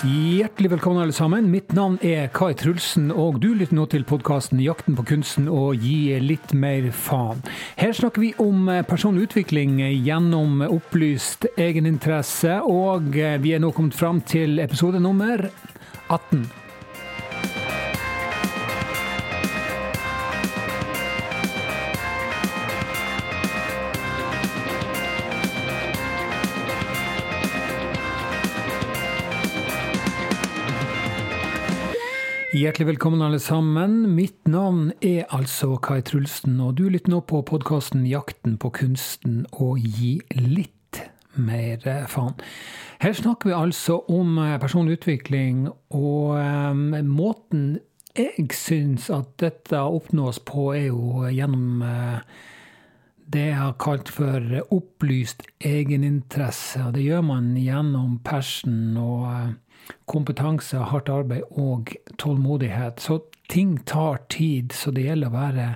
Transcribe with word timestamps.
Hjertelig 0.00 0.70
velkommen, 0.70 1.02
alle 1.02 1.12
sammen. 1.12 1.50
Mitt 1.52 1.74
navn 1.76 1.98
er 2.00 2.30
Kai 2.32 2.54
Trulsen, 2.56 3.10
og 3.12 3.36
du 3.42 3.50
lytter 3.52 3.76
nå 3.76 3.84
til 3.92 4.06
podkasten 4.08 4.56
'Jakten 4.62 4.96
på 4.96 5.04
kunsten 5.10 5.48
og 5.52 5.76
gi 5.76 6.16
litt 6.24 6.54
mer 6.56 6.88
faen'. 6.88 7.42
Her 7.76 7.92
snakker 7.92 8.24
vi 8.24 8.30
om 8.40 8.70
personlig 8.88 9.28
utvikling 9.28 9.76
gjennom 10.00 10.62
opplyst 10.64 11.44
egeninteresse, 11.52 12.62
og 12.64 13.12
vi 13.12 13.52
er 13.52 13.60
nå 13.60 13.74
kommet 13.76 13.94
fram 13.94 14.22
til 14.24 14.58
episode 14.64 15.00
nummer 15.04 15.50
18. 16.08 16.48
Hjertelig 32.50 32.88
velkommen, 32.88 33.20
alle 33.22 33.38
sammen. 33.38 34.08
Mitt 34.16 34.48
navn 34.50 34.88
er 35.06 35.28
altså 35.30 35.76
Kai 35.78 36.00
Trulsen, 36.02 36.56
og 36.58 36.80
du 36.80 36.88
lytter 36.90 37.12
nå 37.12 37.20
på 37.22 37.44
podkasten 37.46 38.02
'Jakten 38.10 38.56
på 38.58 38.72
kunsten 38.74 39.44
og 39.52 39.78
gi 39.78 40.16
litt 40.34 40.98
mer 41.38 41.78
faen'. 42.10 42.42
Her 42.98 43.14
snakker 43.14 43.52
vi 43.52 43.54
altså 43.54 44.00
om 44.10 44.34
personlig 44.58 44.98
utvikling, 44.98 45.68
og 45.94 46.42
um, 46.42 46.90
måten 47.06 47.78
jeg 48.18 48.50
syns 48.50 49.06
at 49.14 49.30
dette 49.38 49.78
oppnås 49.78 50.42
på, 50.42 50.72
er 50.74 50.90
jo 50.90 51.30
gjennom 51.30 51.86
uh, 51.86 52.18
det 53.30 53.46
jeg 53.46 53.62
har 53.62 53.78
kalt 53.78 54.10
for 54.10 54.42
opplyst 54.74 55.46
egeninteresse. 55.62 56.82
Og 56.82 56.98
det 56.98 57.06
gjør 57.06 57.22
man 57.30 57.54
gjennom 57.54 58.18
passion 58.26 58.96
og 58.98 59.54
kompetanse, 60.10 60.78
hardt 60.90 61.10
arbeid 61.12 61.46
og 61.50 61.94
tålmodighet. 62.20 63.00
Så 63.00 63.20
ting 63.50 63.78
tar 63.84 64.22
tid, 64.32 64.72
så 64.72 64.92
det 64.94 65.08
gjelder 65.08 65.30
å 65.30 65.36
være 65.36 65.66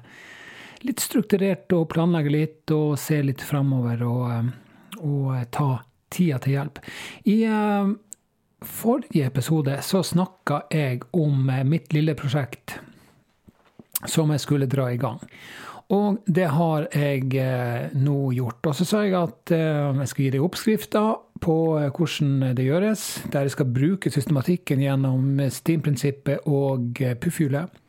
litt 0.84 1.00
strukturert 1.00 1.72
og 1.74 1.88
planlegge 1.94 2.32
litt 2.32 2.72
og 2.74 2.98
se 3.00 3.22
litt 3.24 3.42
framover 3.42 4.04
og, 4.06 4.50
og, 5.00 5.28
ta 5.54 5.68
tida 6.14 6.38
til 6.42 6.58
hjelp. 6.58 6.80
I 7.30 7.38
uh, 7.48 7.94
forrige 8.64 9.26
episode 9.26 9.78
så 9.82 10.02
snakka 10.04 10.64
jeg 10.72 11.02
om 11.16 11.48
mitt 11.66 11.94
lille 11.96 12.14
prosjekt 12.18 12.78
som 14.10 14.30
jeg 14.34 14.42
skulle 14.44 14.68
dra 14.70 14.90
i 14.92 15.00
gang. 15.00 15.22
Og 15.92 16.22
det 16.24 16.46
har 16.48 16.86
jeg 16.96 17.28
eh, 17.36 17.90
nå 17.92 18.18
gjort. 18.32 18.70
Og 18.70 18.76
så 18.78 18.86
sa 18.88 19.02
jeg 19.04 19.16
at 19.18 19.52
eh, 19.52 20.00
jeg 20.00 20.10
skal 20.10 20.24
gi 20.24 20.30
deg 20.32 20.46
oppskrifta 20.46 21.02
på 21.44 21.56
eh, 21.78 21.90
hvordan 21.92 22.56
det 22.56 22.66
gjøres, 22.66 23.04
der 23.32 23.46
jeg 23.46 23.54
skal 23.54 23.70
bruke 23.76 24.12
systematikken 24.12 24.82
gjennom 24.82 25.38
STEAM-prinsippet 25.38 26.48
og 26.50 27.00
puffhjulet. 27.20 27.80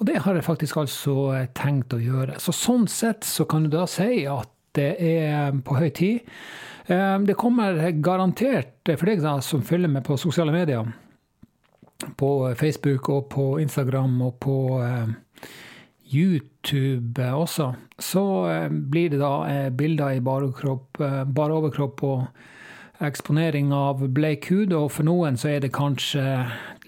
Og 0.00 0.06
det 0.08 0.22
har 0.24 0.38
jeg 0.38 0.46
faktisk 0.46 0.78
altså 0.80 1.14
tenkt 1.58 1.92
å 1.92 2.00
gjøre. 2.00 2.38
Så 2.40 2.54
sånn 2.56 2.86
sett 2.88 3.26
så 3.28 3.44
kan 3.44 3.66
du 3.66 3.74
da 3.74 3.84
si 3.90 4.24
at 4.30 4.48
det 4.78 4.94
er 5.02 5.50
på 5.66 5.76
høy 5.76 5.90
tid. 5.92 6.30
Det 6.86 7.34
kommer 7.38 7.76
garantert 8.00 8.88
for 8.88 9.10
deg 9.10 9.20
som 9.44 9.64
følger 9.66 9.90
med 9.92 10.06
på 10.06 10.16
sosiale 10.18 10.54
medier, 10.54 10.86
på 12.16 12.30
Facebook 12.56 13.10
og 13.12 13.26
på 13.34 13.46
Instagram 13.60 14.14
og 14.24 14.38
på 14.40 14.56
YouTube 16.10 17.22
også, 17.22 17.72
så 17.98 18.22
eh, 18.50 18.68
blir 18.68 19.12
det 19.12 19.20
da 19.20 19.34
eh, 19.46 19.68
bilder 19.70 20.16
i 20.16 20.22
bare, 20.24 20.50
kropp, 20.54 20.98
eh, 21.00 21.22
bare 21.24 21.58
overkropp 21.60 22.02
og 22.06 22.24
eksponering 23.00 23.72
av 23.72 24.02
bleik 24.12 24.50
hud, 24.50 24.74
og 24.76 24.90
for 24.94 25.08
noen 25.08 25.38
så 25.40 25.54
er 25.54 25.64
det 25.64 25.72
kanskje 25.76 26.24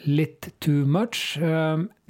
litt 0.04 0.50
too 0.60 0.84
much. 0.86 1.38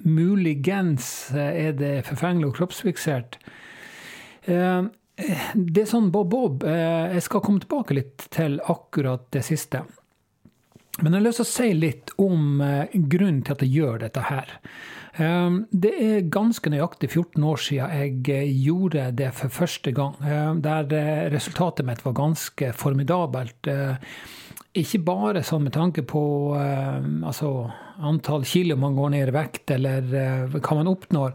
Muligens 0.03 1.07
er 1.37 1.73
det 1.79 1.95
forfengelig 2.09 2.51
og 2.51 2.57
kroppsfiksert. 2.61 3.39
Det 4.47 5.83
er 5.83 5.91
sånn 5.91 6.11
bob-bob. 6.15 6.65
Jeg 6.67 7.23
skal 7.23 7.45
komme 7.45 7.63
tilbake 7.63 7.95
litt 7.99 8.27
til 8.35 8.59
akkurat 8.73 9.29
det 9.35 9.45
siste. 9.47 9.85
Men 11.01 11.15
jeg 11.15 11.21
har 11.21 11.25
lyst 11.25 11.41
til 11.41 11.47
å 11.47 11.53
si 11.53 11.69
litt 11.73 12.11
om 12.21 12.61
grunnen 12.93 13.41
til 13.47 13.55
at 13.55 13.63
jeg 13.65 13.73
gjør 13.79 14.03
dette 14.03 14.27
her. 14.29 14.59
Ehm, 15.21 15.67
det 15.71 15.93
er 16.01 16.31
ganske 16.33 16.71
nøyaktig 16.73 17.11
14 17.11 17.45
år 17.45 17.61
siden 17.61 17.97
jeg 17.99 18.31
eh, 18.33 18.53
gjorde 18.65 19.11
det 19.19 19.33
for 19.37 19.53
første 19.53 19.93
gang. 19.93 20.17
Ehm, 20.25 20.63
der 20.65 20.89
eh, 20.97 21.27
resultatet 21.33 21.87
mitt 21.87 22.01
var 22.05 22.17
ganske 22.17 22.73
formidabelt. 22.73 23.69
Eh, 23.69 24.15
ikke 24.81 25.03
bare 25.05 25.43
sånn 25.45 25.67
med 25.67 25.75
tanke 25.77 26.01
på 26.09 26.21
altså, 26.57 27.49
antall 28.01 28.47
kilo 28.49 28.73
man 28.81 28.95
går 28.97 29.11
ned 29.13 29.29
i 29.29 29.35
vekt, 29.37 29.69
eller 29.75 30.07
hva 30.49 30.77
man 30.79 30.89
oppnår, 30.89 31.35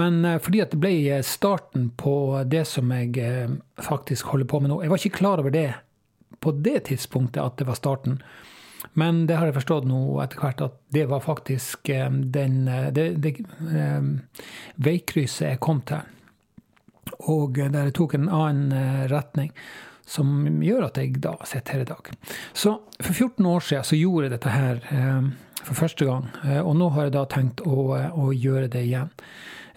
men 0.00 0.24
fordi 0.40 0.62
at 0.64 0.72
det 0.72 0.78
ble 0.80 1.18
starten 1.20 1.90
på 2.00 2.14
det 2.48 2.62
som 2.64 2.88
jeg 2.96 3.52
faktisk 3.84 4.32
holder 4.32 4.48
på 4.48 4.62
med 4.64 4.72
nå. 4.72 4.80
Jeg 4.80 4.94
var 4.94 5.04
ikke 5.04 5.18
klar 5.20 5.42
over 5.44 5.52
det 5.52 5.66
på 6.40 6.54
det 6.64 6.86
tidspunktet 6.88 7.44
at 7.44 7.60
det 7.60 7.68
var 7.68 7.76
starten. 7.76 8.22
Men 8.98 9.24
det 9.26 9.38
har 9.38 9.48
jeg 9.48 9.58
forstått 9.58 9.88
nå 9.88 10.00
etter 10.22 10.42
hvert 10.42 10.62
at 10.68 10.78
det 10.94 11.08
var 11.10 11.24
faktisk 11.24 11.90
eh, 11.92 12.06
den, 12.36 12.60
eh, 12.70 12.88
det, 12.94 13.08
det 13.22 13.34
um, 13.58 14.14
veikrysset 14.82 15.48
jeg 15.48 15.62
kom 15.64 15.82
til. 15.88 16.06
Og 17.32 17.58
der 17.58 17.88
jeg 17.88 17.96
tok 17.98 18.14
en 18.18 18.30
annen 18.30 19.06
retning. 19.10 19.52
Som 20.08 20.62
gjør 20.64 20.86
at 20.86 20.96
jeg 21.00 21.18
da 21.20 21.34
sitter 21.44 21.74
her 21.74 21.82
i 21.84 21.88
dag. 21.90 22.06
Så 22.56 22.78
for 22.96 23.12
14 23.12 23.46
år 23.46 23.64
siden 23.64 23.84
så 23.84 23.98
gjorde 23.98 24.24
jeg 24.24 24.32
dette 24.38 24.52
her 24.54 24.78
for 25.58 25.76
første 25.76 26.06
gang. 26.08 26.30
Og 26.62 26.70
nå 26.80 26.88
har 26.94 27.08
jeg 27.08 27.14
da 27.18 27.26
tenkt 27.28 27.60
å, 27.60 27.90
å 27.92 28.30
gjøre 28.32 28.70
det 28.72 28.86
igjen. 28.86 29.10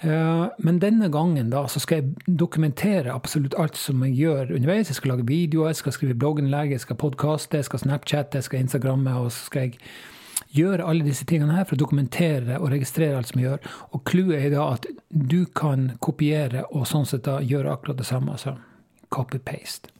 Eh, 0.01 0.45
men 0.57 0.79
denne 0.81 1.11
gangen 1.13 1.51
da, 1.53 1.67
så 1.69 1.79
skal 1.81 2.01
jeg 2.01 2.37
dokumentere 2.39 3.13
absolutt 3.13 3.57
alt 3.61 3.77
som 3.77 4.01
jeg 4.07 4.17
gjør 4.17 4.55
underveis. 4.55 4.89
Jeg 4.89 4.97
skal 4.97 5.15
lage 5.15 5.27
videoer, 5.29 5.69
jeg 5.71 5.81
skal 5.83 5.95
skrive 5.97 6.17
blogginnlegg, 6.17 6.73
jeg 6.73 6.85
skal 6.85 6.97
podkaste, 7.01 7.61
jeg 7.61 7.69
skal 7.69 7.83
Snapchatte, 7.83 8.41
jeg 8.41 8.49
skal 8.49 8.65
Instagramme. 8.65 9.13
Og 9.21 9.29
så 9.31 9.45
skal 9.51 9.67
jeg 9.67 9.77
gjøre 10.57 10.87
alle 10.89 11.05
disse 11.05 11.25
tingene 11.29 11.55
her 11.55 11.67
for 11.69 11.77
å 11.77 11.83
dokumentere 11.83 12.57
og 12.59 12.73
registrere 12.73 13.19
alt 13.19 13.29
som 13.29 13.41
jeg 13.41 13.51
gjør. 13.51 13.71
Og 13.93 14.03
clouet 14.09 14.41
er 14.41 14.51
da 14.55 14.67
at 14.73 14.89
du 15.09 15.45
kan 15.45 15.91
kopiere 16.01 16.65
og 16.71 16.89
sånn 16.89 17.05
sett 17.07 17.27
da 17.29 17.37
gjøre 17.45 17.77
akkurat 17.77 18.01
det 18.01 18.09
samme. 18.09 18.33
Altså 18.33 18.57
copy-paste. 19.13 19.93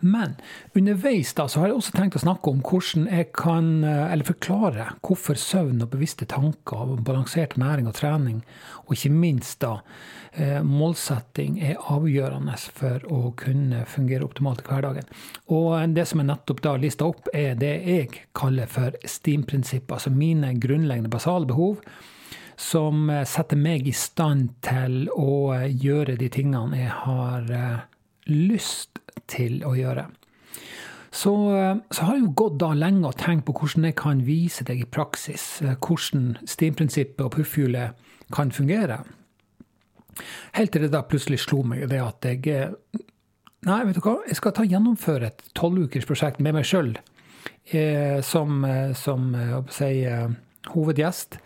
Men 0.00 0.36
underveis 0.74 1.34
da, 1.34 1.48
så 1.48 1.60
har 1.60 1.70
jeg 1.70 1.80
også 1.80 1.94
tenkt 1.96 2.16
å 2.16 2.22
snakke 2.22 2.52
om 2.52 2.60
hvordan 2.64 3.08
jeg 3.10 3.30
kan, 3.34 3.82
eh, 3.84 4.12
eller 4.12 4.28
forklare 4.28 4.86
hvorfor 5.02 5.38
søvn 5.38 5.82
og 5.82 5.90
bevisste 5.90 6.28
tanker 6.30 6.94
og 6.94 7.02
balansert 7.06 7.56
næring 7.60 7.90
og 7.90 7.96
trening, 7.98 8.40
og 8.86 8.94
ikke 8.94 9.12
minst 9.12 9.60
da 9.64 9.80
eh, 10.32 10.60
målsetting, 10.62 11.58
er 11.66 11.82
avgjørende 11.90 12.56
for 12.78 13.04
å 13.10 13.34
kunne 13.38 13.82
fungere 13.90 14.28
optimalt 14.28 14.62
i 14.62 14.70
hverdagen. 14.70 15.10
Og 15.50 15.74
det 15.96 16.06
som 16.06 16.22
jeg 16.22 16.30
nettopp 16.30 16.62
da 16.64 16.76
lista 16.78 17.10
opp, 17.10 17.28
er 17.34 17.58
det 17.58 17.74
jeg 17.82 18.24
kaller 18.38 18.70
for 18.70 18.94
STEAM-prinsippet, 19.02 19.98
altså 19.98 20.14
mine 20.14 20.54
grunnleggende 20.62 21.10
basale 21.12 21.50
behov 21.50 21.82
som 22.60 23.10
eh, 23.10 23.26
setter 23.26 23.58
meg 23.58 23.88
i 23.88 23.96
stand 23.96 24.54
til 24.62 25.08
å 25.10 25.56
gjøre 25.66 26.20
de 26.20 26.30
tingene 26.30 26.84
jeg 26.84 26.98
har 27.02 27.56
lyst 28.28 29.00
til 29.30 29.62
å 29.66 29.74
gjøre. 29.78 30.08
Så, 31.10 31.32
eh, 31.56 31.76
så 31.90 32.04
har 32.04 32.14
jeg 32.14 32.24
jo 32.24 32.34
gått 32.38 32.58
da 32.62 32.70
lenge 32.74 33.08
og 33.08 33.18
tenkt 33.18 33.46
på 33.48 33.54
hvordan 33.58 33.88
jeg 33.88 33.96
kan 33.98 34.20
vise 34.26 34.64
deg 34.64 34.84
i 34.84 34.90
praksis 34.90 35.62
eh, 35.64 35.74
hvordan 35.74 36.36
stimprinsippet 36.46 37.24
og 37.24 37.32
puffhjulet 37.34 37.98
kan 38.32 38.52
fungere. 38.54 39.00
Helt 40.54 40.72
til 40.72 40.86
det 40.86 40.92
da 40.94 41.02
plutselig 41.02 41.40
slo 41.42 41.64
meg 41.66 41.88
det 41.90 42.02
at 42.02 42.30
jeg 42.30 42.46
eh, 42.54 42.76
Nei, 43.60 43.82
vet 43.84 43.98
du 43.98 44.00
hva, 44.00 44.14
jeg 44.24 44.38
skal 44.38 44.54
ta 44.56 44.64
gjennomføre 44.64 45.26
et 45.28 45.42
tolvukersprosjekt 45.52 46.38
med 46.40 46.54
meg 46.56 46.64
sjøl 46.64 46.94
eh, 46.96 48.22
som, 48.24 48.64
som 48.96 49.34
si, 49.68 49.90
hovedgjest. 50.72 51.36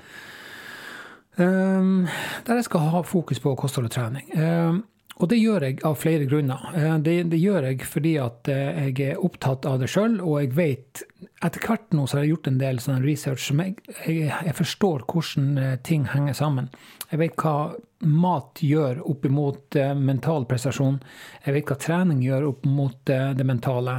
Um, 1.34 2.06
der 2.46 2.60
jeg 2.60 2.68
skal 2.68 2.80
ha 2.92 3.00
fokus 3.02 3.40
på 3.42 3.56
kosthold 3.58 3.88
og 3.88 3.90
trening. 3.90 4.28
Um, 4.38 4.84
og 5.22 5.30
det 5.30 5.38
gjør 5.38 5.62
jeg 5.68 5.78
av 5.86 5.94
flere 5.98 6.26
grunner. 6.26 6.62
Eh, 6.74 6.96
det, 7.06 7.16
det 7.30 7.38
gjør 7.38 7.68
jeg 7.68 7.86
fordi 7.86 8.14
at 8.18 8.50
eh, 8.50 8.88
jeg 8.88 9.12
er 9.12 9.22
opptatt 9.22 9.66
av 9.70 9.78
det 9.82 9.88
sjøl, 9.92 10.18
og 10.22 10.40
jeg 10.42 10.54
vet 10.58 11.04
Etter 11.44 11.60
hvert 11.60 11.92
nå 11.92 12.06
så 12.08 12.16
har 12.16 12.24
jeg 12.24 12.30
gjort 12.34 12.46
en 12.48 12.60
del 12.60 12.78
sånn 12.80 13.02
research 13.04 13.42
som 13.44 13.58
jeg, 13.60 13.74
jeg, 14.06 14.30
jeg, 14.32 14.54
forstår 14.56 15.02
hvordan 15.10 15.58
eh, 15.60 15.74
ting 15.84 16.06
henger 16.08 16.36
sammen. 16.38 16.70
Jeg 17.10 17.20
vet 17.20 17.36
hva 17.40 17.74
mat 18.08 18.62
gjør 18.64 19.02
opp 19.04 19.26
imot 19.28 19.76
mental 20.00 20.46
prestasjon. 20.48 20.96
Jeg 21.44 21.56
vet 21.56 21.68
hva 21.68 21.76
trening 21.80 22.22
gjør 22.24 22.48
opp 22.50 22.66
mot 22.68 22.96
det 23.06 23.46
mentale. 23.48 23.98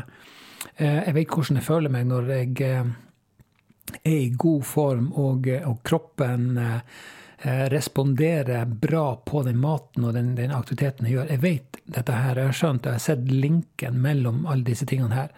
Jeg 0.77 1.13
vet 1.15 1.31
hvordan 1.33 1.57
jeg 1.57 1.65
føler 1.65 1.93
meg 1.93 2.05
når 2.09 2.29
jeg 2.35 2.51
er 4.03 4.11
i 4.11 4.29
god 4.37 4.65
form 4.69 5.07
og, 5.21 5.49
og 5.65 5.79
kroppen 5.85 6.59
responderer 7.69 8.65
bra 8.65 9.15
på 9.25 9.43
den 9.45 9.59
maten 9.61 10.07
og 10.07 10.15
den, 10.15 10.31
den, 10.37 10.53
aktiviteten 10.55 11.05
jeg 11.05 11.17
gjør. 11.17 11.29
Jeg 11.35 11.41
vet 11.43 11.77
dette 11.85 12.15
her, 12.17 12.39
jeg 12.41 12.49
har 12.49 12.57
skjønt 12.57 12.87
jeg 12.89 12.97
har 12.97 13.03
sett 13.03 13.27
linken 13.29 13.99
mellom 14.01 14.47
alle 14.49 14.65
disse 14.65 14.87
tingene 14.89 15.13
her. 15.13 15.35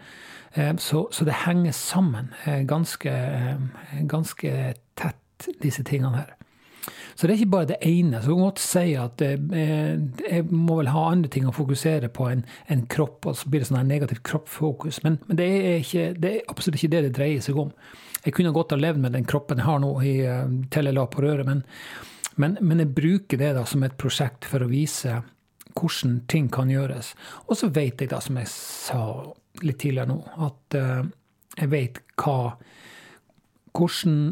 Eh, 0.54 0.76
så, 0.78 1.08
så, 1.12 1.26
det 1.26 1.44
henger 1.46 1.72
sammen 1.76 2.32
eh, 2.46 2.64
ganske, 2.68 3.14
ganske 4.10 4.74
tett, 4.96 5.50
disse 5.62 5.84
tingene 5.84 6.24
her. 6.24 6.34
Så 7.16 7.28
det 7.28 7.34
er 7.34 7.40
ikke 7.42 7.54
bare 7.56 7.70
det 7.72 7.78
ene. 7.86 8.22
Så 8.22 8.30
du 8.30 8.36
kan 8.38 8.48
godt 8.48 8.62
si 8.64 8.94
at 9.00 9.22
jeg 9.22 10.44
må 10.50 10.80
vel 10.80 10.92
ha 10.94 11.06
andre 11.12 11.32
ting 11.34 11.48
å 11.50 11.56
fokusere 11.56 12.10
på 12.14 12.30
enn 12.32 12.44
en 12.74 12.84
kropp, 12.92 13.26
og 13.30 13.38
så 13.40 13.50
blir 13.50 13.64
det 13.64 13.70
sånn 13.70 13.80
her 13.82 13.88
negativt 13.90 14.24
kroppfokus. 14.28 15.02
Men, 15.06 15.20
men 15.28 15.40
det, 15.40 15.48
er 15.48 15.80
ikke, 15.82 16.10
det, 16.18 16.34
er 16.34 16.52
absolutt 16.52 16.80
ikke 16.80 16.94
det 16.96 17.04
det 17.08 17.16
dreier 17.18 17.44
seg 17.44 17.60
om. 17.62 17.74
Jeg 18.26 18.36
kunne 18.36 18.54
godt 18.56 18.76
ha 18.76 18.80
levd 18.80 19.02
med 19.04 19.16
den 19.16 19.28
kroppen 19.28 19.62
jeg 19.62 19.68
har 19.70 19.82
nå, 19.84 19.94
i, 20.04 20.20
eh, 20.28 20.46
til 20.74 20.90
jeg 20.90 20.98
la 20.98 21.08
på 21.12 21.24
røret, 21.24 21.48
men, 21.48 21.64
men, 22.36 22.58
men, 22.62 22.84
jeg 22.84 22.96
bruker 22.98 23.40
det 23.40 23.54
da 23.58 23.66
som 23.68 23.86
et 23.88 23.98
prosjekt 24.00 24.48
for 24.48 24.64
å 24.64 24.72
vise 24.72 25.22
hvordan 25.78 26.22
ting 26.32 26.50
kan 26.54 26.72
gjøres. 26.72 27.14
Og 27.48 27.60
så 27.60 27.70
vet 27.74 28.02
jeg, 28.02 28.12
da, 28.12 28.20
som 28.24 28.40
jeg 28.40 28.50
sa 28.52 29.02
litt 29.64 29.80
tidligere 29.82 30.10
nå, 30.10 30.20
at 30.48 30.78
eh, 30.78 31.06
jeg 31.58 31.74
vet 31.74 32.04
hva 32.22 32.58
Hvordan 33.78 34.32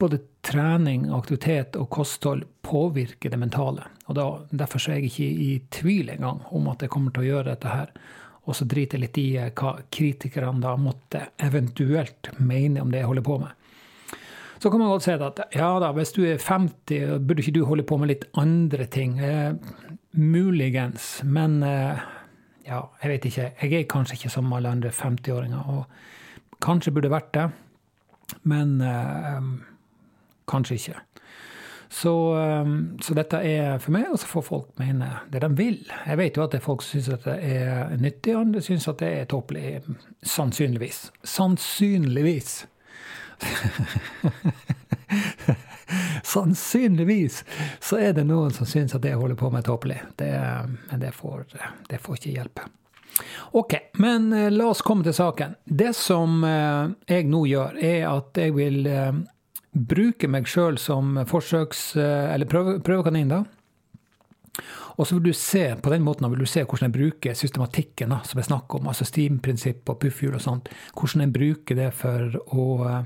både 0.00 0.22
trening, 0.48 1.08
aktivitet 1.12 1.76
og 1.76 1.90
kosthold 1.92 2.46
påvirker 2.64 3.32
det 3.32 3.40
mentale. 3.40 3.84
Og 4.08 4.16
da, 4.16 4.26
Derfor 4.50 4.82
er 4.88 4.98
jeg 4.98 5.10
ikke 5.10 5.28
i 5.28 5.50
tvil 5.74 6.14
engang 6.14 6.40
om 6.56 6.70
at 6.72 6.82
jeg 6.82 6.92
kommer 6.92 7.12
til 7.12 7.26
å 7.26 7.28
gjøre 7.28 7.50
dette 7.52 7.72
her. 7.72 7.92
Og 8.48 8.56
så 8.56 8.64
driter 8.64 8.96
jeg 8.96 9.04
litt 9.04 9.20
i 9.20 9.28
eh, 9.36 9.52
hva 9.52 9.74
kritikerne 9.92 10.64
da 10.64 10.74
måtte 10.80 11.26
eventuelt 11.44 12.32
mene 12.40 12.80
om 12.80 12.92
det 12.92 13.02
jeg 13.02 13.10
holder 13.10 13.26
på 13.28 13.38
med. 13.42 13.54
Så 14.58 14.70
kan 14.72 14.80
man 14.80 14.90
godt 14.90 15.04
si 15.04 15.14
at 15.14 15.42
ja 15.54 15.68
da, 15.78 15.92
hvis 15.94 16.14
du 16.16 16.24
er 16.26 16.40
50, 16.42 17.20
burde 17.22 17.44
ikke 17.44 17.54
du 17.54 17.64
holde 17.68 17.84
på 17.86 17.98
med 18.00 18.10
litt 18.10 18.24
andre 18.40 18.88
ting? 18.90 19.18
Eh, 19.22 19.52
muligens. 20.18 21.20
Men 21.24 21.60
eh, 21.62 22.00
ja, 22.66 22.82
jeg 23.02 23.12
vet 23.12 23.28
ikke. 23.28 23.50
Jeg 23.62 23.76
er 23.78 23.90
kanskje 23.92 24.18
ikke 24.18 24.32
som 24.32 24.52
alle 24.56 24.72
andre 24.72 24.90
50-åringer. 24.90 25.68
Og 25.76 26.56
kanskje 26.64 26.94
burde 26.96 27.12
vært 27.12 27.30
det, 27.36 27.46
men 28.50 28.80
eh, 28.82 29.52
kanskje 30.48 30.78
ikke. 30.78 31.02
Så, 31.88 32.34
um, 32.36 32.98
så, 33.02 33.14
dette 33.16 33.38
er 33.40 33.78
for 33.80 33.94
meg, 33.96 34.10
og 34.12 34.18
så 34.20 34.28
får 34.28 34.44
folk 34.44 34.80
mene 34.80 35.08
det 35.32 35.40
de 35.40 35.48
vil. 35.56 35.78
Jeg 36.06 36.20
vet 36.20 36.36
jo 36.36 36.44
at 36.44 36.56
folk 36.60 36.84
syns 36.84 37.08
det 37.24 37.36
er 37.48 37.94
nyttig, 37.96 38.34
og 38.36 38.42
andre 38.42 38.60
syns 38.64 38.88
at 38.92 39.00
det 39.00 39.12
er 39.22 39.30
tåpelig. 39.30 39.80
Sannsynligvis. 40.22 41.06
Sannsynligvis. 41.24 42.66
Sannsynligvis 46.24 47.44
så 47.80 47.96
er 48.02 48.12
det 48.12 48.26
noen 48.28 48.52
som 48.52 48.68
syns 48.68 48.94
at 48.94 49.02
det 49.04 49.14
jeg 49.14 49.22
holder 49.22 49.38
på 49.40 49.48
med, 49.50 49.62
er 49.62 49.70
tåpelig. 49.70 50.00
Men 50.18 51.00
det 51.00 51.14
får, 51.16 51.46
det 51.88 52.02
får 52.04 52.20
ikke 52.20 52.34
hjelpe. 52.36 52.68
Ok, 53.56 53.74
men 53.98 54.32
eh, 54.32 54.50
la 54.52 54.68
oss 54.70 54.82
komme 54.86 55.02
til 55.06 55.14
saken. 55.16 55.56
Det 55.64 55.90
som 55.96 56.44
eh, 56.44 56.90
jeg 57.08 57.26
nå 57.26 57.40
gjør, 57.50 57.78
er 57.82 58.04
at 58.12 58.38
jeg 58.38 58.54
vil 58.54 58.86
eh, 58.86 59.12
bruker 59.78 60.30
meg 60.30 60.48
sjøl 60.50 60.78
som 60.78 61.16
forsøks- 61.28 61.96
eh, 61.96 62.34
eller 62.34 62.46
prøve, 62.46 62.78
prøvekanin, 62.80 63.28
da. 63.28 63.44
Og 64.98 65.06
så 65.06 65.14
vil 65.14 65.30
du 65.30 65.32
se 65.32 65.76
på 65.78 65.90
den 65.90 66.02
måten 66.02 66.28
vil 66.30 66.42
du 66.42 66.46
se 66.46 66.64
hvordan 66.64 66.90
jeg 66.90 66.96
bruker 66.96 67.34
systematikken 67.34 68.10
da, 68.10 68.18
som 68.26 68.40
jeg 68.40 68.48
snakker 68.48 68.80
om, 68.80 68.88
altså 68.90 69.06
steam-prinsipp 69.06 69.88
og 69.88 70.00
puffhjul 70.00 70.34
og 70.34 70.42
sånt. 70.42 70.68
Hvordan 70.96 71.20
jeg 71.22 71.36
bruker 71.36 71.78
det 71.78 71.92
for 71.94 72.40
å 72.50 72.66
eh, 72.88 73.04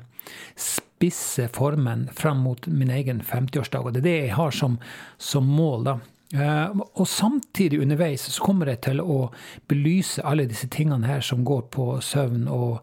spisse 0.56 1.48
formen 1.52 2.08
fram 2.16 2.38
mot 2.46 2.66
min 2.66 2.90
egen 2.90 3.20
50-årsdag. 3.20 3.84
Og 3.84 3.92
det 3.92 4.02
er 4.02 4.08
det 4.08 4.16
jeg 4.16 4.34
har 4.38 4.56
som, 4.56 4.78
som 5.18 5.44
mål, 5.44 5.84
da. 5.90 5.98
Uh, 6.32 6.80
og 6.96 7.04
samtidig 7.04 7.82
underveis 7.82 8.22
så 8.24 8.40
kommer 8.40 8.70
jeg 8.70 8.80
til 8.86 9.02
å 9.04 9.26
belyse 9.68 10.22
alle 10.24 10.46
disse 10.48 10.64
tingene 10.72 11.04
her 11.04 11.20
som 11.20 11.42
går 11.44 11.66
på 11.74 11.98
søvn 12.00 12.46
og 12.48 12.78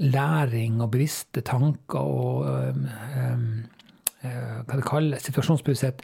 læring 0.00 0.80
og 0.82 0.90
bevisste 0.94 1.42
tanker 1.46 1.98
og 1.98 2.48
um, 2.48 3.62
hva 4.24 4.80
kalles, 4.86 5.22
situasjonsbevissthet. 5.26 6.02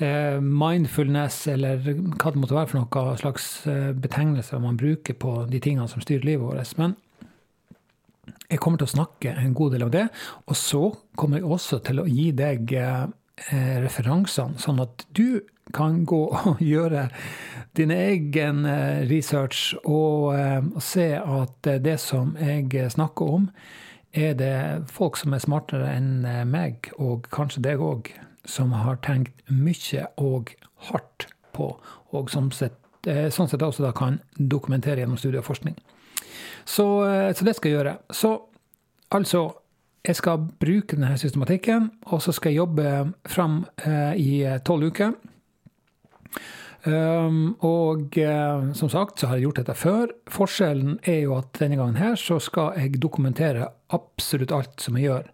Uh, 0.00 0.40
mindfulness, 0.40 1.44
eller 1.52 1.82
hva 1.84 2.32
det 2.32 2.40
måtte 2.40 2.56
være 2.56 2.70
for 2.70 2.80
noe 2.80 3.16
slags 3.20 3.48
uh, 3.68 3.92
betegnelser 3.92 4.62
man 4.62 4.80
bruker 4.80 5.14
på 5.14 5.42
de 5.52 5.60
tingene 5.62 5.86
som 5.90 6.02
styrer 6.02 6.24
livet 6.26 6.46
vårt. 6.48 6.72
Men 6.80 6.96
jeg 8.48 8.58
kommer 8.62 8.80
til 8.80 8.88
å 8.88 8.94
snakke 8.96 9.36
en 9.36 9.54
god 9.56 9.76
del 9.76 9.86
om 9.86 9.92
det. 9.92 10.06
Og 10.48 10.56
så 10.58 10.82
kommer 11.18 11.38
jeg 11.38 11.52
også 11.52 11.82
til 11.84 12.02
å 12.02 12.08
gi 12.08 12.30
deg 12.36 12.72
referansene, 13.82 14.60
sånn 14.60 14.80
at 14.84 15.02
du 15.16 15.40
kan 15.74 16.04
gå 16.04 16.24
og 16.30 16.60
gjøre 16.72 17.08
din 17.76 17.92
egen 17.94 18.66
eh, 18.68 19.04
research 19.08 19.72
og, 19.84 20.34
eh, 20.36 20.60
og 20.60 20.82
se 20.82 21.08
at 21.16 21.70
det 21.84 21.98
som 22.00 22.36
jeg 22.40 22.90
snakker 22.92 23.36
om, 23.38 23.48
er 24.12 24.34
det 24.36 24.90
folk 24.92 25.16
som 25.16 25.32
er 25.32 25.40
smartere 25.40 25.94
enn 25.94 26.26
eh, 26.28 26.44
meg, 26.44 26.90
og 26.98 27.30
kanskje 27.32 27.64
deg 27.64 27.80
òg, 27.80 28.12
som 28.44 28.74
har 28.74 29.00
tenkt 29.06 29.38
mye 29.48 30.06
og 30.20 30.52
hardt 30.90 31.28
på, 31.54 31.72
og 32.12 32.30
som 32.32 32.50
sett, 32.52 32.76
sånn 33.02 33.48
sett 33.50 33.62
også 33.62 33.84
da 33.86 33.92
kan 33.94 34.20
dokumentere 34.36 35.02
gjennom 35.02 35.18
studie 35.18 35.40
og 35.40 35.46
forskning. 35.46 35.76
Så, 36.66 36.84
så 37.34 37.46
det 37.46 37.54
skal 37.58 37.70
jeg 37.70 37.78
gjøre. 37.78 37.94
Så 38.14 38.30
altså 39.10 39.48
jeg 40.02 40.16
skal 40.18 40.46
bruke 40.60 40.96
denne 40.96 41.18
systematikken, 41.18 41.90
og 42.10 42.22
så 42.22 42.32
skal 42.34 42.50
jeg 42.50 42.56
jobbe 42.56 43.12
fram 43.26 43.64
eh, 43.86 44.14
i 44.18 44.32
tolv 44.66 44.90
uker. 44.90 45.12
Um, 46.82 47.52
og 47.62 48.16
uh, 48.18 48.72
som 48.74 48.88
sagt 48.90 49.20
så 49.20 49.28
har 49.30 49.38
jeg 49.38 49.46
gjort 49.46 49.60
dette 49.60 49.76
før. 49.78 50.10
Forskjellen 50.34 50.96
er 51.06 51.20
jo 51.28 51.36
at 51.36 51.52
denne 51.60 51.78
gangen 51.78 52.00
her 52.00 52.16
så 52.18 52.40
skal 52.42 52.74
jeg 52.74 52.98
dokumentere 53.02 53.68
absolutt 53.94 54.54
alt 54.54 54.82
som 54.82 54.98
jeg 54.98 55.06
gjør. 55.06 55.28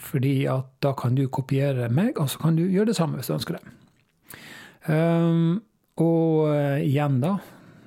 Fordi 0.00 0.34
at 0.48 0.70
da 0.80 0.94
kan 0.96 1.18
du 1.18 1.26
kopiere 1.28 1.90
meg, 1.92 2.16
og 2.16 2.30
så 2.32 2.40
kan 2.40 2.56
du 2.56 2.64
gjøre 2.64 2.94
det 2.94 2.96
samme 2.96 3.20
hvis 3.20 3.28
du 3.28 3.36
ønsker 3.36 3.58
det. 3.58 3.76
Um, 4.88 5.60
og 6.00 6.48
uh, 6.48 6.80
igjen, 6.80 7.20
da, 7.20 7.36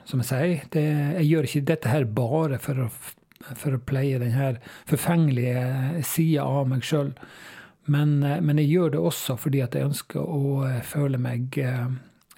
som 0.05 0.21
jeg 0.21 0.29
sier, 0.29 0.69
det, 0.75 0.85
jeg 1.17 1.29
gjør 1.31 1.49
ikke 1.49 1.65
dette 1.73 1.89
her 1.89 2.05
bare 2.05 2.61
for 2.61 2.85
å, 2.85 2.87
for 3.57 3.73
å 3.73 3.81
pleie 3.81 4.21
denne 4.21 4.53
forfengelige 4.85 6.05
sida 6.05 6.45
av 6.45 6.69
meg 6.69 6.85
sjøl. 6.85 7.15
Men, 7.89 8.19
uh, 8.21 8.37
men, 8.37 8.61
jeg 8.61 8.75
gjør 8.75 8.93
det 8.93 9.05
også 9.09 9.41
fordi 9.41 9.65
at 9.65 9.73
jeg 9.73 9.89
ønsker 9.89 10.21
å 10.21 10.67
føle 10.85 11.17
meg 11.17 11.57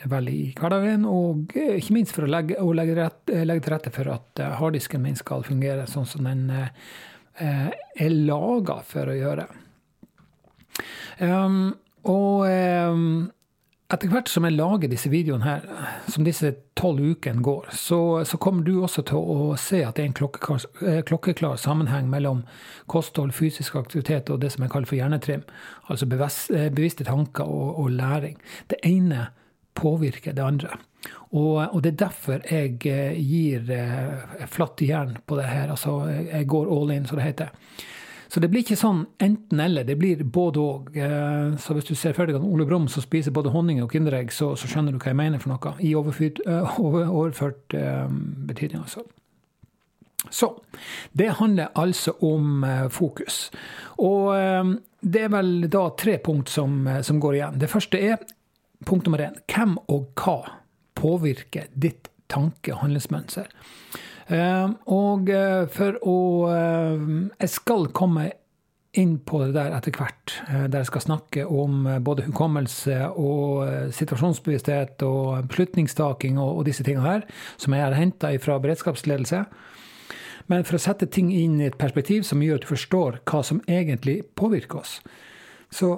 vel 0.04 0.30
i 0.30 0.40
hverdagen, 0.58 1.06
og 1.08 1.56
eh, 1.58 1.78
ikke 1.80 1.96
minst 1.96 2.16
for 2.16 2.28
å 2.28 2.32
legge, 2.32 2.58
å 2.62 2.74
legge, 2.76 2.98
rett, 3.00 3.22
eh, 3.32 3.46
legge 3.48 3.66
til 3.66 3.76
rette 3.76 3.94
for 3.96 4.12
at 4.16 4.42
eh, 4.44 4.58
harddisken 4.60 5.04
min 5.04 5.18
skal 5.20 5.46
fungere 5.48 5.88
sånn 5.90 6.10
som 6.10 6.28
den 6.28 6.50
er 7.36 8.12
laga 8.24 8.80
for 8.88 9.12
å 9.12 9.16
gjøre. 9.16 9.50
Um, 11.20 11.74
og 12.08 12.46
um, 12.48 13.26
etter 13.92 14.12
hvert 14.12 14.32
som 14.32 14.48
jeg 14.48 14.56
lager 14.56 14.92
disse 14.92 15.12
videoene 15.12 15.44
her, 15.44 15.66
som 16.12 16.24
disse 16.24 16.54
tolv 16.80 17.04
ukene 17.04 17.44
går, 17.44 17.68
så, 17.76 18.00
så, 18.24 18.40
kommer 18.40 18.64
du 18.64 18.78
også 18.78 19.04
til 19.12 19.20
å 19.20 19.52
se 19.60 19.84
at 19.84 19.98
det 19.98 20.06
er 20.06 20.10
en 20.14 20.16
klokkeklar, 20.16 20.64
klokkeklar, 21.10 21.60
sammenheng 21.60 22.08
mellom 22.12 22.46
kosthold, 22.92 23.36
fysisk 23.36 23.76
aktivitet 23.80 24.32
og 24.32 24.40
det 24.44 24.54
som 24.56 24.64
jeg 24.64 24.72
kaller 24.72 24.90
for 24.90 25.00
hjernetrim. 25.00 25.44
Altså 25.92 26.08
bevisste 26.08 27.08
tanker 27.08 27.52
og, 27.52 27.82
og 27.84 27.92
læring. 28.00 28.40
Det 28.72 28.80
ene 28.88 29.28
påvirker 29.76 30.34
det 30.34 30.44
andre. 30.44 30.78
Og, 31.36 31.58
og, 31.74 31.82
det 31.84 31.94
er 31.94 32.06
derfor 32.06 32.46
jeg 32.50 32.80
eh, 32.90 33.18
gir 33.20 33.68
eh, 33.74 34.46
flatt 34.52 34.82
jern 34.82 35.18
på 35.26 35.38
det 35.40 35.50
her. 35.50 35.74
Altså, 35.74 35.98
jeg 36.08 36.48
går 36.48 36.72
all 36.72 36.94
in, 36.96 37.06
som 37.06 37.20
det 37.20 37.28
heter. 37.28 37.52
Så 38.32 38.42
det 38.42 38.50
blir 38.52 38.66
ikke 38.66 38.78
sånn 38.80 39.04
enten-eller, 39.22 39.86
det 39.88 39.98
blir 40.00 40.24
både 40.24 40.62
òg. 40.64 40.96
Eh, 40.98 41.58
så 41.62 41.76
hvis 41.76 41.90
du 41.90 41.94
ser 41.96 42.16
for 42.18 42.30
deg 42.30 42.40
Ole 42.40 42.68
Brumm 42.68 42.88
som 42.92 43.04
spiser 43.04 43.36
både 43.36 43.54
honning 43.54 43.84
og 43.84 43.92
Kinderegg, 43.94 44.34
så, 44.34 44.54
så, 44.60 44.70
skjønner 44.72 44.96
du 44.96 45.00
hva 45.00 45.12
jeg 45.12 45.20
mener 45.20 45.44
for 45.44 45.54
noe. 45.54 45.76
I 45.80 45.94
overført, 45.98 46.42
over, 46.84 47.06
overført 47.12 47.78
betydning, 48.50 48.82
altså. 48.86 49.06
Så 50.34 50.48
det 51.14 51.36
handler 51.38 51.70
altså 51.78 52.16
om 52.26 52.64
fokus. 52.90 53.52
Og 54.02 54.32
det 55.06 55.22
er 55.22 55.30
vel 55.30 55.68
da 55.70 55.84
tre 55.94 56.16
punkt 56.18 56.50
som, 56.50 56.80
som 57.06 57.20
går 57.22 57.38
igjen. 57.38 57.60
Det 57.62 57.70
første 57.70 58.00
er 58.02 58.24
Punkt 58.86 59.08
nummer 59.08 59.22
én. 59.26 59.38
Hvem 59.50 59.78
og 59.90 60.12
hva 60.20 60.40
påvirker 60.96 61.72
ditt 61.74 62.10
tanke- 62.30 62.74
og 62.74 62.84
handlingsmønster? 62.84 63.50
Eh, 64.28 64.70
og 64.90 65.30
eh, 65.30 65.68
for 65.70 66.00
å 66.02 66.18
eh, 66.50 67.04
Jeg 67.42 67.52
skal 67.54 67.88
komme 67.94 68.32
inn 68.96 69.18
på 69.28 69.42
det 69.44 69.52
der 69.58 69.74
etter 69.76 69.92
hvert, 69.92 70.38
der 70.48 70.78
jeg 70.80 70.88
skal 70.88 71.04
snakke 71.04 71.42
om 71.52 71.84
både 72.00 72.30
hukommelse 72.30 73.10
og 73.20 73.92
situasjonsbevissthet 73.92 75.04
og 75.04 75.50
beslutningstaking 75.52 76.40
og, 76.40 76.62
disse 76.64 76.86
tingene 76.88 77.04
her, 77.04 77.26
som 77.60 77.76
jeg 77.76 77.84
har 77.84 77.98
henta 78.00 78.32
fra 78.40 78.56
beredskapsledelse. 78.64 79.42
Men 80.48 80.64
for 80.64 80.80
å 80.80 80.84
sette 80.86 81.10
ting 81.12 81.28
inn 81.36 81.60
i 81.60 81.68
et 81.68 81.76
perspektiv 81.76 82.24
som 82.24 82.40
gjør 82.40 82.62
at 82.62 82.64
du 82.64 82.72
forstår 82.72 83.20
hva 83.28 83.44
som 83.44 83.60
egentlig 83.68 84.22
påvirker 84.40 84.80
oss. 84.80 85.02
Så 85.68 85.98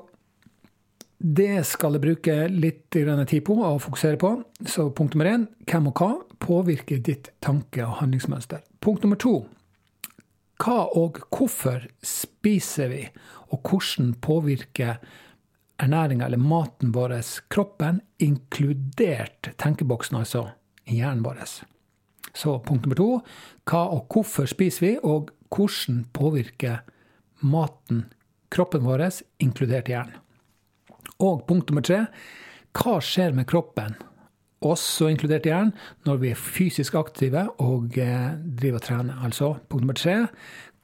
det 1.17 1.65
skal 1.65 1.95
jeg 1.97 2.03
bruke 2.03 2.33
litt 2.53 2.91
tid 2.93 3.41
på 3.45 3.55
å 3.65 3.77
fokusere 3.81 4.19
på. 4.21 4.36
Så 4.69 4.91
punkt 4.93 5.15
nummer 5.15 5.29
én 5.31 5.47
hvem 5.65 5.89
og 5.89 6.01
hva 6.01 6.12
påvirker 6.43 7.01
ditt 7.01 7.31
tanke- 7.41 7.86
og 7.86 7.97
handlingsmønster. 8.03 8.62
Punkt 8.81 9.03
nummer 9.03 9.17
to 9.17 9.47
hva 10.57 10.88
og 10.97 11.19
hvorfor 11.29 11.83
spiser 12.01 12.89
vi, 12.89 13.03
og 13.53 13.62
hvordan 13.62 14.15
påvirker 14.25 14.97
ernæringa 15.77 16.25
eller 16.25 16.41
maten 16.41 16.93
vår 16.95 17.13
kroppen, 17.53 18.01
inkludert 18.17 19.51
tenkeboksen, 19.62 20.17
altså 20.17 20.47
hjernen 20.89 21.21
vår. 21.25 21.43
Så 22.33 22.57
punkt 22.65 22.86
nummer 22.86 22.97
to 22.97 23.09
hva 23.69 23.83
og 23.93 24.09
hvorfor 24.13 24.50
spiser 24.50 24.86
vi, 24.88 24.93
og 25.03 25.29
hvordan 25.53 26.05
påvirker 26.13 26.81
maten 27.41 28.07
kroppen 28.50 28.86
vår, 28.86 29.09
inkludert 29.43 29.89
hjernen. 29.93 30.17
Og 31.24 31.45
punkt 31.47 31.71
nummer 31.71 31.86
tre 31.86 32.05
hva 32.77 33.00
skjer 33.01 33.33
med 33.33 33.47
kroppen, 33.50 33.95
også 34.62 35.07
inkludert 35.09 35.45
hjernen, 35.45 35.71
når 36.05 36.19
vi 36.21 36.29
er 36.29 36.38
fysisk 36.38 36.97
aktive 36.97 37.47
og 37.62 37.97
eh, 38.01 38.36
driver 38.59 38.77
og 38.77 38.86
trener? 38.86 39.19
Altså 39.25 39.51
punkt 39.69 39.86
nummer 39.86 39.97
tre 39.97 40.19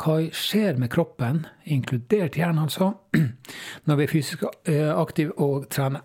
hva 0.01 0.17
skjer 0.33 0.79
med 0.81 0.89
kroppen, 0.93 1.43
inkludert 1.69 2.37
hjernen 2.39 2.65
altså, 2.65 2.93
når 3.87 3.99
vi 3.99 4.07
er 4.07 4.11
fysisk 4.11 4.45
eh, 4.69 4.89
aktive 4.89 5.37
og 5.37 5.69
trener? 5.73 6.01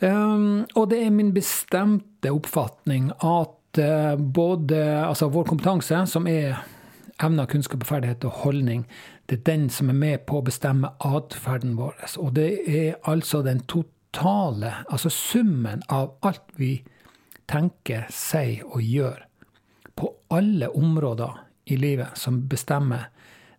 Um, 0.00 0.66
og 0.76 0.90
det 0.90 0.98
er 1.06 1.12
min 1.14 1.32
bestemte 1.32 2.28
oppfatning 2.28 3.08
at 3.24 3.80
uh, 3.80 4.16
både 4.20 4.80
altså 5.06 5.30
vår 5.32 5.46
kompetanse, 5.48 6.02
som 6.10 6.28
er 6.28 6.58
evner, 7.24 7.48
kunnskap, 7.48 7.84
ferdighet 7.88 8.24
og 8.28 8.42
holdning, 8.42 8.84
det 9.26 9.40
er 9.40 9.46
den 9.46 9.70
som 9.70 9.90
er 9.90 9.98
med 9.98 10.26
på 10.26 10.38
å 10.38 10.46
bestemme 10.46 10.92
atferden 11.02 11.74
vår. 11.78 11.98
Og 12.22 12.34
det 12.36 12.50
er 12.70 12.98
altså 13.10 13.42
den 13.42 13.64
totale, 13.66 14.84
altså 14.86 15.10
summen 15.10 15.82
av 15.90 16.14
alt 16.26 16.46
vi 16.60 16.76
tenker, 17.50 18.06
sier 18.10 18.62
og 18.70 18.82
gjør 18.82 19.24
på 19.96 20.12
alle 20.34 20.68
områder 20.68 21.42
i 21.72 21.78
livet, 21.80 22.14
som 22.14 22.44
bestemmer 22.48 23.08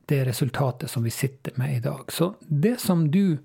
det 0.07 0.21
resultatet 0.29 0.89
som 0.89 1.03
vi 1.03 1.12
sitter 1.12 1.51
med 1.59 1.77
i 1.77 1.83
dag. 1.83 2.12
Så 2.12 2.33
det 2.39 2.79
som 2.81 3.12
du 3.12 3.38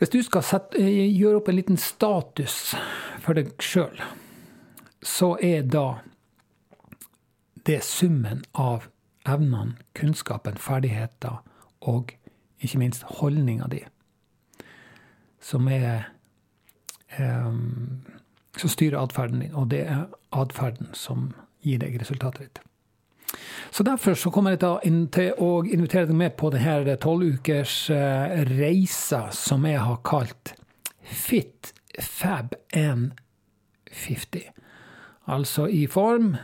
Hvis 0.00 0.08
du 0.08 0.22
skal 0.24 0.40
sette, 0.40 0.80
gjøre 0.80 1.42
opp 1.42 1.48
en 1.52 1.56
liten 1.58 1.76
status 1.76 2.70
for 3.20 3.36
deg 3.36 3.50
sjøl, 3.60 3.98
så 5.04 5.34
er 5.44 5.66
da 5.68 6.00
det 7.68 7.82
summen 7.84 8.40
av 8.56 8.86
evnene, 9.28 9.76
kunnskapen, 9.94 10.58
ferdigheter 10.58 11.42
og 11.80 12.12
ikke 12.60 12.78
minst 12.78 13.04
holdninga 13.20 13.68
di 13.72 13.84
som 15.40 15.68
er 15.68 16.10
um, 17.18 18.02
som 18.56 18.70
styrer 18.70 18.98
atferden 19.00 19.40
din, 19.40 19.54
og 19.54 19.70
det 19.70 19.86
er 19.88 20.04
atferden 20.36 20.90
som 20.92 21.30
gir 21.64 21.80
deg 21.80 21.96
resultatet 22.00 22.42
ditt. 22.42 22.60
Så 23.70 23.82
Derfor 23.86 24.14
så 24.14 24.30
kommer 24.30 24.56
jeg 24.56 24.60
til 25.14 25.32
å 25.38 25.50
invitere 25.64 26.08
deg 26.08 26.16
med 26.18 26.34
på 26.36 26.50
denne 26.50 26.96
tolvukers 27.00 27.74
uh, 27.94 28.42
reisa 28.50 29.28
som 29.32 29.66
jeg 29.66 29.80
har 29.80 30.00
kalt 30.04 30.54
Fit 31.00 31.72
Fab 32.00 32.54
and 32.74 33.12
50. 33.90 34.50
Altså 35.30 35.66
i 35.66 35.86
form 35.90 36.34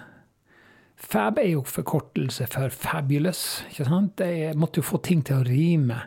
Fab 1.06 1.38
er 1.38 1.52
jo 1.52 1.62
forkortelse 1.62 2.48
for 2.50 2.72
fabulous. 2.74 3.62
ikke 3.70 3.86
sant? 3.86 4.20
Jeg 4.20 4.56
måtte 4.58 4.82
jo 4.82 4.88
få 4.88 4.98
ting 5.04 5.22
til 5.26 5.38
å 5.38 5.46
rime. 5.46 6.00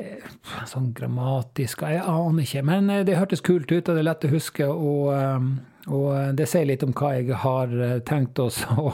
Eh, 0.00 0.22
sånn 0.66 0.92
grammatisk 0.96 1.82
Jeg 1.84 2.00
aner 2.00 2.46
ikke. 2.46 2.62
Men 2.64 2.88
eh, 2.90 3.02
det 3.06 3.18
hørtes 3.18 3.42
kult 3.44 3.70
ut, 3.72 3.88
og 3.88 3.92
det 3.92 4.00
er 4.00 4.08
lett 4.08 4.26
å 4.28 4.32
huske. 4.32 4.68
Og, 4.70 5.10
eh, 5.16 5.48
og 5.92 6.38
det 6.38 6.46
sier 6.48 6.68
litt 6.68 6.84
om 6.86 6.94
hva 6.96 7.12
jeg 7.18 7.34
har 7.42 7.74
tenkt 8.08 8.38
oss 8.42 8.62
å, 8.78 8.92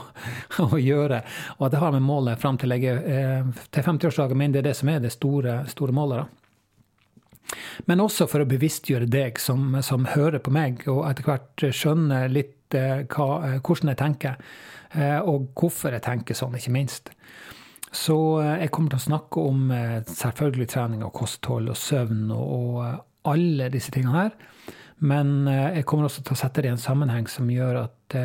å 0.65 0.81
gjøre. 0.81 1.21
Og 1.59 1.67
at 1.67 1.77
jeg 1.77 1.83
har 1.85 1.95
med 1.95 2.05
målet 2.05 2.41
fram 2.41 2.57
til, 2.59 2.73
til 2.73 3.87
50-årsdagen 3.87 4.39
min. 4.39 4.55
Det 4.55 4.63
er 4.63 4.71
det 4.71 4.77
som 4.81 4.91
er 4.91 5.03
det 5.03 5.13
store, 5.15 5.61
store 5.69 5.95
målet. 5.95 6.25
da. 6.25 7.55
Men 7.89 8.01
også 8.03 8.27
for 8.29 8.43
å 8.43 8.49
bevisstgjøre 8.49 9.07
deg 9.09 9.39
som, 9.41 9.79
som 9.85 10.03
hører 10.11 10.41
på 10.43 10.51
meg, 10.53 10.83
og 10.91 11.05
etter 11.09 11.25
hvert 11.25 11.63
skjønner 11.73 12.29
litt 12.29 12.57
hva, 12.69 13.57
hvordan 13.65 13.89
jeg 13.89 13.97
tenker. 13.97 14.35
Eh, 14.97 15.19
og 15.21 15.51
hvorfor 15.57 15.93
jeg 15.93 16.05
tenker 16.05 16.37
sånn, 16.37 16.57
ikke 16.57 16.73
minst. 16.73 17.11
Så 17.89 18.17
eh, 18.41 18.65
jeg 18.65 18.73
kommer 18.73 18.93
til 18.93 19.01
å 19.01 19.07
snakke 19.07 19.45
om 19.51 19.69
eh, 19.73 19.99
selvfølgelig 20.09 20.69
trening 20.73 21.05
og 21.05 21.13
kosthold 21.21 21.69
og 21.69 21.77
søvn 21.77 22.29
og, 22.35 23.05
alle 23.29 23.67
disse 23.69 23.91
tingene 23.93 24.15
her. 24.15 24.35
Men 25.03 25.43
jeg 25.45 25.83
kommer 25.87 26.07
også 26.07 26.21
til 26.25 26.33
å 26.33 26.37
sette 26.39 26.63
det 26.63 26.69
i 26.69 26.71
en 26.71 26.79
sammenheng 26.81 27.27
som 27.29 27.49
gjør 27.51 27.77
at 27.81 28.15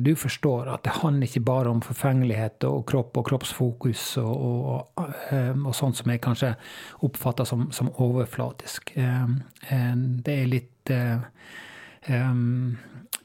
du 0.00 0.10
forstår 0.16 0.68
at 0.72 0.84
det 0.84 0.94
handler 1.00 1.26
ikke 1.26 1.42
bare 1.48 1.72
om 1.72 1.80
forfengelighet 1.84 2.64
og 2.68 2.84
kropp 2.88 3.16
og 3.20 3.26
kroppsfokus 3.30 4.04
og, 4.22 4.44
og, 4.46 5.00
og 5.32 5.74
sånt 5.76 5.98
som 5.98 6.12
jeg 6.12 6.22
kanskje 6.24 6.52
oppfatter 7.08 7.48
som, 7.48 7.66
som 7.74 7.90
overflatisk. 8.04 8.92
det 8.94 10.36
er 10.36 10.52
litt 10.52 10.92
um, 12.12 12.76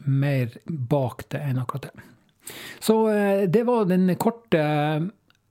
mer 0.08 0.58
bak 0.66 1.28
det 1.36 1.44
enn 1.52 1.62
akkurat 1.62 1.92
det. 1.92 2.10
Så 2.80 2.98
eh, 3.12 3.48
det 3.50 3.64
var 3.68 3.90
den 3.90 4.16
korte 4.22 4.62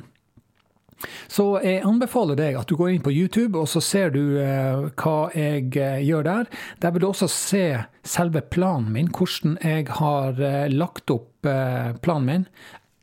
Så 1.31 1.45
jeg 1.63 1.81
anbefaler 1.87 2.37
deg 2.39 2.57
at 2.59 2.69
du 2.69 2.77
går 2.79 2.95
inn 2.95 3.03
på 3.05 3.13
YouTube, 3.13 3.59
og 3.59 3.69
så 3.71 3.81
ser 3.83 4.13
du 4.13 4.37
eh, 4.41 4.87
hva 5.01 5.15
jeg 5.35 5.71
eh, 5.79 6.01
gjør 6.05 6.27
der. 6.27 6.49
Der 6.83 6.93
vil 6.93 7.03
du 7.03 7.09
også 7.11 7.29
se 7.31 7.65
selve 8.07 8.43
planen 8.53 8.91
min, 8.93 9.11
hvordan 9.15 9.57
jeg 9.63 9.87
har 10.01 10.41
eh, 10.41 10.71
lagt 10.73 11.13
opp 11.13 11.29
planen 11.41 12.27
min. 12.27 12.43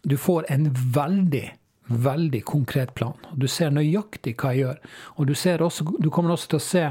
Du 0.06 0.14
får 0.20 0.46
en 0.52 0.68
veldig, 0.94 1.44
veldig 1.90 2.42
konkret 2.46 2.92
plan. 2.94 3.16
Du 3.34 3.48
ser 3.50 3.72
nøyaktig 3.74 4.36
hva 4.38 4.52
jeg 4.54 4.62
gjør. 4.62 4.78
Og 5.16 5.26
du, 5.26 5.34
også, 5.66 5.88
du 5.98 6.10
kommer 6.14 6.36
også 6.36 6.52
til 6.52 6.60
å 6.60 6.66
se 6.68 6.84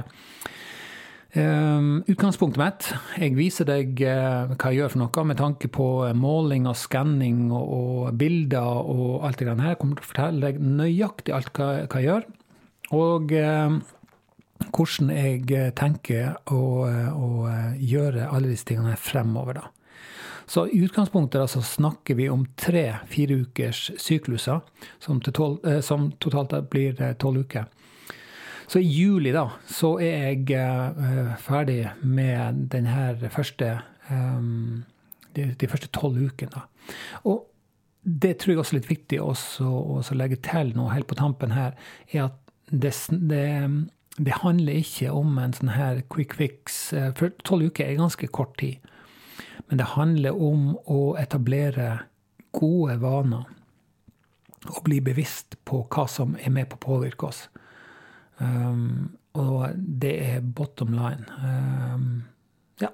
Um, 1.38 2.00
utgangspunktet 2.10 2.58
mitt 2.58 2.86
Jeg 3.20 3.36
viser 3.38 3.68
deg 3.68 4.00
uh, 4.02 4.48
hva 4.56 4.72
jeg 4.72 4.80
gjør 4.80 4.94
for 4.94 5.02
noe, 5.04 5.26
med 5.30 5.38
tanke 5.38 5.70
på 5.70 5.86
uh, 6.08 6.14
måling 6.18 6.66
og 6.66 6.78
skanning 6.80 7.52
og, 7.52 7.68
og, 7.76 8.16
bilder 8.18 8.80
og 8.90 9.28
alt 9.28 9.44
det 9.44 9.52
her. 9.52 9.76
Jeg 9.76 9.80
kommer 9.84 10.00
til 10.00 10.08
å 10.08 10.10
fortelle 10.14 10.48
deg 10.48 10.58
nøyaktig 10.64 11.36
alt 11.38 11.52
hva, 11.54 11.68
hva 11.84 12.02
jeg 12.02 12.10
gjør. 12.10 12.26
Og 12.98 13.36
uh, 13.38 13.78
hvordan 14.72 15.14
jeg 15.14 15.72
tenker 15.78 16.40
å, 16.50 16.62
å 16.90 17.30
gjøre 17.78 18.32
alle 18.32 18.56
disse 18.56 18.72
tingene 18.72 18.98
fremover, 18.98 19.60
da. 19.60 19.70
Så 20.50 20.64
i 20.72 20.80
utgangspunktet 20.88 21.44
altså, 21.44 21.62
snakker 21.62 22.18
vi 22.18 22.32
om 22.32 22.48
tre-fire 22.58 23.44
ukers 23.44 23.92
sykluser, 24.02 24.64
som, 25.04 25.20
tol 25.22 25.60
som 25.86 26.10
totalt 26.24 26.56
blir 26.72 26.98
tolv 27.22 27.44
uker. 27.46 27.68
Så 28.68 28.82
i 28.84 28.88
juli 28.88 29.32
da, 29.32 29.46
så 29.72 29.96
er 30.04 30.34
jeg 30.36 30.58
uh, 30.60 31.36
ferdig 31.40 31.86
med 32.04 32.68
den 32.74 32.90
her 32.92 33.16
første 33.32 33.78
um, 34.12 34.84
de, 35.36 35.54
de, 35.56 35.70
første 35.72 35.88
tolv 35.96 36.20
ukene. 36.28 36.66
Og 37.24 37.46
det 38.04 38.38
tror 38.40 38.54
jeg 38.54 38.60
også 38.62 38.76
er 38.76 38.80
litt 38.82 38.92
viktig 38.92 39.22
også, 39.24 39.68
å 39.68 40.02
legge 40.16 40.40
til 40.44 40.74
nå 40.76 40.90
helt 40.94 41.08
på 41.10 41.18
tampen 41.20 41.56
her, 41.56 41.76
er 42.12 42.28
at 42.30 42.38
det, 42.72 42.94
det, 43.10 43.48
det 44.18 44.40
handler 44.42 44.82
ikke 44.82 45.12
om 45.16 45.38
en 45.40 45.56
sånn 45.56 45.76
her 45.76 46.02
quick 46.12 46.36
fix. 46.40 46.92
Eh, 46.96 47.12
for 47.16 47.36
tolv 47.48 47.72
uker 47.72 47.88
er 47.88 48.00
ganske 48.00 48.28
kort 48.32 48.58
tid. 48.60 48.84
Men 49.68 49.82
det 49.82 49.94
handler 49.96 50.40
om 50.40 50.74
å 50.88 51.16
etablere 51.20 52.08
gode 52.56 52.98
vaner. 53.04 53.48
Og 54.68 54.82
bli 54.88 55.00
bevisst 55.04 55.56
på 55.68 55.84
hva 55.94 56.08
som 56.12 56.36
er 56.40 56.52
med 56.52 56.68
på 56.72 56.80
å 56.80 56.86
påvirke 56.88 57.30
oss. 57.30 57.46
Um, 58.40 59.18
og 59.38 59.70
det 59.78 60.16
er 60.22 60.42
bottom 60.42 60.94
line. 60.94 61.26
Um, 61.42 62.24
ja. 62.82 62.92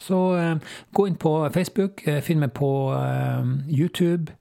Så 0.00 0.18
uh, 0.36 0.56
gå 0.92 1.08
inn 1.08 1.20
på 1.20 1.36
Facebook, 1.54 2.04
uh, 2.08 2.20
finn 2.24 2.42
meg 2.42 2.54
på 2.56 2.70
uh, 2.92 3.44
YouTube, 3.68 4.34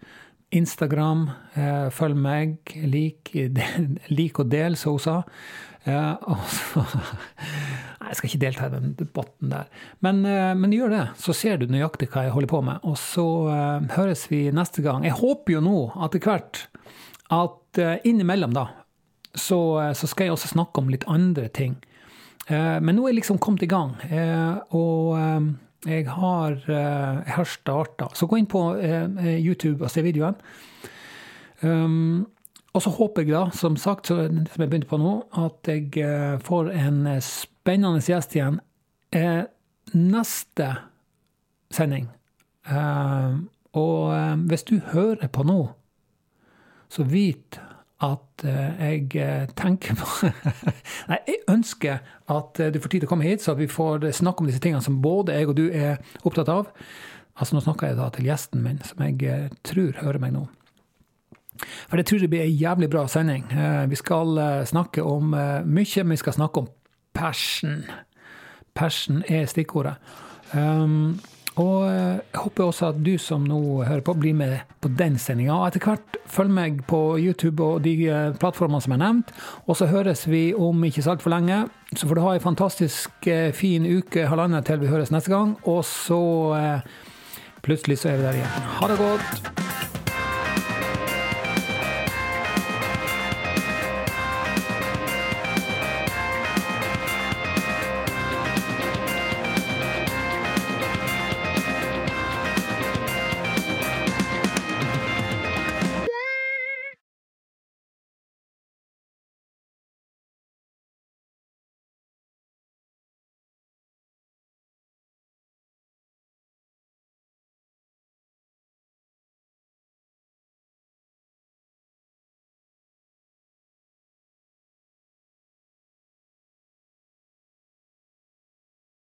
Instagram. 0.54 1.30
Eh, 1.58 1.88
følg 1.90 2.14
meg. 2.14 2.76
Lik, 2.86 3.32
lik 4.20 4.38
og 4.38 4.52
del, 4.52 4.76
som 4.78 4.94
hun 4.94 5.02
sa. 5.02 5.16
og 6.30 6.44
så 6.54 6.84
jeg 8.06 8.20
skal 8.20 8.28
ikke 8.30 8.42
delta 8.44 8.68
i 8.68 8.74
den 8.76 8.94
debatten 9.00 9.50
der. 9.50 9.72
Men, 10.06 10.22
men, 10.22 10.76
gjør 10.78 10.94
det, 10.94 11.02
så 11.18 11.34
ser 11.34 11.58
du 11.58 11.66
nøyaktig 11.66 12.12
hva 12.14 12.28
jeg 12.28 12.36
holder 12.36 12.52
på 12.54 12.62
med. 12.70 12.86
Og 12.86 13.00
så 13.02 13.26
høres 13.96 14.28
vi 14.30 14.44
neste 14.54 14.86
gang. 14.86 15.10
Jeg 15.10 15.18
håper 15.18 15.56
jo 15.56 15.66
nå 15.66 15.80
etter 16.06 16.22
hvert 16.22 16.68
at 17.34 17.82
innimellom, 18.06 18.54
da, 18.54 18.68
så, 19.34 19.82
eh, 19.82 19.94
så, 19.94 20.08
skal 20.08 20.28
jeg 20.28 20.36
også 20.36 20.54
snakke 20.54 20.82
om 20.82 20.92
litt 20.94 21.06
andre 21.10 21.48
ting. 21.54 21.78
Eh, 22.48 22.80
men 22.84 22.96
nå 22.96 23.06
er 23.06 23.14
jeg 23.14 23.22
liksom 23.22 23.40
kommet 23.42 23.66
i 23.66 23.72
gang, 23.72 23.96
eh, 24.10 24.58
og 24.76 25.18
jeg 25.84 26.08
har, 26.08 26.56
jeg 26.68 27.34
har 27.36 27.50
starta. 27.50 28.08
Så 28.16 28.28
gå 28.28 28.38
inn 28.40 28.48
på 28.48 28.62
YouTube 29.36 29.84
og 29.84 29.92
se 29.92 30.00
videoen. 30.06 30.38
Um, 31.60 32.24
og 32.72 32.86
så 32.86 32.94
håper 32.96 33.26
jeg, 33.26 33.34
da, 33.34 33.50
som 33.52 33.76
sagt, 33.76 34.08
som 34.08 34.48
jeg 34.48 34.70
begynte 34.72 34.88
på 34.88 35.00
nå, 35.02 35.12
at 35.36 35.68
jeg 35.68 36.40
får 36.40 36.72
en 36.72 37.02
spennende 37.20 38.00
gjest 38.00 38.32
igjen 38.38 38.62
neste 39.92 40.70
sending. 41.68 42.08
Og 43.76 44.48
hvis 44.48 44.66
du 44.72 44.78
hører 44.96 45.28
på 45.28 45.44
nå, 45.52 45.60
så 46.88 47.04
vit 47.04 47.60
at 48.04 48.44
jeg 48.44 49.48
tenker 49.56 49.96
på 49.96 50.30
Nei, 51.10 51.20
jeg 51.30 51.40
ønsker 51.52 52.02
at 52.34 52.60
du 52.60 52.80
får 52.84 52.92
tid 52.92 53.04
til 53.04 53.08
å 53.08 53.12
komme 53.14 53.28
hit, 53.28 53.44
så 53.46 53.56
vi 53.56 53.70
får 53.72 54.10
snakke 54.20 54.44
om 54.44 54.50
disse 54.50 54.62
tingene 54.64 54.84
som 54.84 55.02
både 55.04 55.38
jeg 55.38 55.52
og 55.52 55.56
du 55.60 55.68
er 55.70 56.02
opptatt 56.28 56.52
av. 56.52 56.74
Altså 57.40 57.56
Nå 57.56 57.64
snakker 57.64 57.92
jeg 57.94 58.00
da 58.02 58.10
til 58.14 58.28
gjesten 58.28 58.66
min, 58.66 58.82
som 58.84 59.06
jeg 59.08 59.48
tror 59.64 59.96
hører 60.04 60.22
meg 60.22 60.36
nå. 60.36 60.44
For 61.90 62.00
jeg 62.00 62.08
tror 62.10 62.24
det 62.24 62.30
blir 62.32 62.46
ei 62.46 62.56
jævlig 62.58 62.90
bra 62.90 63.06
sending. 63.08 63.46
Eh, 63.52 63.90
vi 63.90 64.00
skal 64.00 64.38
eh, 64.38 64.66
snakke 64.66 65.04
om 65.06 65.34
eh, 65.34 65.66
mye, 65.66 66.04
men 66.04 66.16
vi 66.16 66.24
skal 66.24 66.38
snakke 66.38 66.64
om 66.64 66.70
passion. 67.14 67.84
Passion 68.74 69.24
er 69.30 69.46
stikkordet. 69.46 69.96
Um, 70.54 71.20
og 71.62 71.86
jeg 71.86 72.20
håper 72.34 72.66
også 72.66 72.90
at 72.90 73.00
du 73.06 73.14
som 73.22 73.44
nå 73.46 73.60
hører 73.86 74.02
på, 74.06 74.16
blir 74.18 74.34
med 74.38 74.56
på 74.82 74.90
den 74.98 75.20
sendinga. 75.22 75.54
Og 75.60 75.68
etter 75.68 75.86
hvert 75.86 76.18
følg 76.34 76.54
meg 76.54 76.82
på 76.90 77.02
YouTube 77.22 77.62
og 77.64 77.84
de 77.86 77.94
plattformene 78.42 78.82
som 78.82 78.96
er 78.96 79.04
nevnt. 79.04 79.34
Og 79.68 79.78
så 79.78 79.90
høres 79.92 80.26
vi 80.30 80.48
om 80.58 80.84
ikke 80.88 81.06
så 81.06 81.14
altfor 81.14 81.36
lenge. 81.36 81.64
Så 81.94 82.10
får 82.10 82.18
du 82.18 82.26
ha 82.26 82.34
ei 82.34 82.44
fantastisk 82.44 83.32
fin 83.54 83.86
uke, 83.86 84.26
halvannen 84.30 84.66
til 84.66 84.82
vi 84.82 84.90
høres 84.90 85.14
neste 85.14 85.34
gang. 85.34 85.58
Og 85.70 85.84
så 85.86 86.22
plutselig 87.64 88.02
så 88.02 88.14
er 88.14 88.22
vi 88.22 88.30
der 88.30 88.40
igjen. 88.42 88.72
Ha 88.80 88.90
det 88.90 89.02
godt. 89.04 89.93